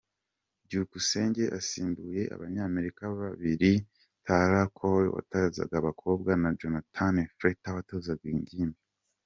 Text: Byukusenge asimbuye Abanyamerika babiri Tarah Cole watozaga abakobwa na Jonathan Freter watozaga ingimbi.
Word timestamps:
Byukusenge 0.65 1.43
asimbuye 1.59 2.21
Abanyamerika 2.35 3.03
babiri 3.19 3.71
Tarah 4.25 4.69
Cole 4.77 5.07
watozaga 5.15 5.73
abakobwa 5.77 6.29
na 6.41 6.49
Jonathan 6.59 7.15
Freter 7.37 7.75
watozaga 7.79 8.25
ingimbi. 8.37 8.79